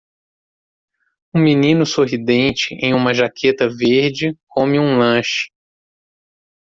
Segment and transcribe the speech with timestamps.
[1.31, 5.51] Um menino sorridente em uma jaqueta verde come um lanche